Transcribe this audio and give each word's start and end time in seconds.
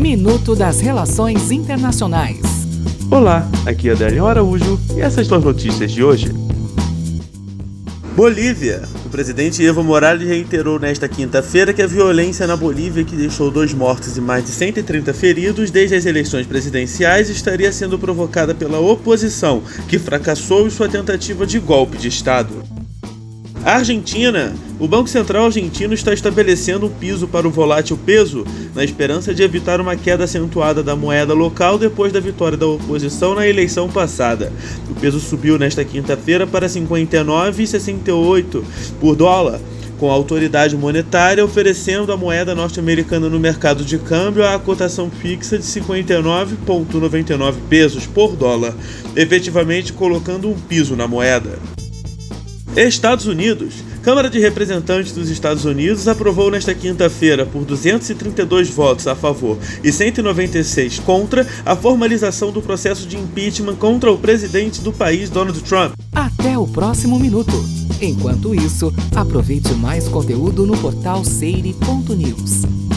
Minuto 0.00 0.56
das 0.56 0.80
Relações 0.80 1.50
Internacionais. 1.50 2.40
Olá, 3.10 3.46
aqui 3.66 3.90
é 3.90 3.92
Adélio 3.92 4.26
Araújo 4.26 4.80
e 4.96 5.00
essas 5.02 5.26
são 5.26 5.36
as 5.36 5.44
notícias 5.44 5.92
de 5.92 6.02
hoje. 6.02 6.32
Bolívia. 8.16 8.88
O 9.04 9.10
presidente 9.10 9.62
Evo 9.62 9.84
Morales 9.84 10.26
reiterou 10.26 10.80
nesta 10.80 11.06
quinta-feira 11.06 11.74
que 11.74 11.82
a 11.82 11.86
violência 11.86 12.46
na 12.46 12.56
Bolívia, 12.56 13.04
que 13.04 13.14
deixou 13.14 13.50
dois 13.50 13.74
mortos 13.74 14.16
e 14.16 14.22
mais 14.22 14.42
de 14.42 14.50
130 14.52 15.12
feridos 15.12 15.70
desde 15.70 15.96
as 15.96 16.06
eleições 16.06 16.46
presidenciais, 16.46 17.28
estaria 17.28 17.70
sendo 17.70 17.98
provocada 17.98 18.54
pela 18.54 18.80
oposição, 18.80 19.62
que 19.86 19.98
fracassou 19.98 20.66
em 20.66 20.70
sua 20.70 20.88
tentativa 20.88 21.46
de 21.46 21.58
golpe 21.58 21.98
de 21.98 22.08
Estado. 22.08 22.79
Argentina. 23.64 24.54
O 24.78 24.88
Banco 24.88 25.08
Central 25.08 25.44
argentino 25.44 25.92
está 25.92 26.14
estabelecendo 26.14 26.86
um 26.86 26.90
piso 26.90 27.28
para 27.28 27.46
o 27.46 27.50
volátil 27.50 27.98
peso, 27.98 28.46
na 28.74 28.82
esperança 28.82 29.34
de 29.34 29.42
evitar 29.42 29.80
uma 29.80 29.94
queda 29.96 30.24
acentuada 30.24 30.82
da 30.82 30.96
moeda 30.96 31.34
local 31.34 31.76
depois 31.76 32.10
da 32.10 32.20
vitória 32.20 32.56
da 32.56 32.66
oposição 32.66 33.34
na 33.34 33.46
eleição 33.46 33.90
passada. 33.90 34.50
O 34.90 34.94
peso 34.94 35.20
subiu 35.20 35.58
nesta 35.58 35.84
quinta-feira 35.84 36.46
para 36.46 36.66
59,68 36.66 38.62
por 38.98 39.14
dólar 39.14 39.60
com 39.98 40.10
a 40.10 40.14
autoridade 40.14 40.74
monetária 40.78 41.44
oferecendo 41.44 42.10
a 42.10 42.16
moeda 42.16 42.54
norte-americana 42.54 43.28
no 43.28 43.38
mercado 43.38 43.84
de 43.84 43.98
câmbio 43.98 44.46
a 44.46 44.58
cotação 44.58 45.10
fixa 45.10 45.58
de 45.58 45.64
59,99 45.64 47.54
pesos 47.68 48.06
por 48.06 48.34
dólar, 48.34 48.72
efetivamente 49.14 49.92
colocando 49.92 50.48
um 50.48 50.54
piso 50.54 50.96
na 50.96 51.06
moeda. 51.06 51.58
Estados 52.76 53.26
Unidos. 53.26 53.74
Câmara 54.02 54.30
de 54.30 54.38
Representantes 54.38 55.12
dos 55.12 55.28
Estados 55.28 55.64
Unidos 55.64 56.06
aprovou 56.08 56.50
nesta 56.50 56.74
quinta-feira, 56.74 57.44
por 57.44 57.64
232 57.64 58.70
votos 58.70 59.06
a 59.06 59.14
favor 59.14 59.58
e 59.84 59.92
196 59.92 61.00
contra, 61.00 61.46
a 61.66 61.76
formalização 61.76 62.50
do 62.50 62.62
processo 62.62 63.06
de 63.06 63.16
impeachment 63.16 63.76
contra 63.76 64.10
o 64.10 64.18
presidente 64.18 64.80
do 64.80 64.92
país, 64.92 65.28
Donald 65.28 65.60
Trump. 65.62 65.92
Até 66.14 66.56
o 66.56 66.66
próximo 66.66 67.18
minuto. 67.18 67.52
Enquanto 68.00 68.54
isso, 68.54 68.92
aproveite 69.14 69.74
mais 69.74 70.08
conteúdo 70.08 70.64
no 70.64 70.76
portal 70.78 71.22
seire.news. 71.24 72.89